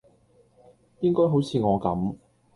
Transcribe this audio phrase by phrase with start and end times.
[1.01, 2.15] 應該好似我咁